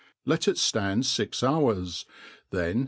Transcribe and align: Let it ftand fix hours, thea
Let 0.25 0.47
it 0.47 0.55
ftand 0.55 1.05
fix 1.15 1.43
hours, 1.43 2.07
thea 2.49 2.73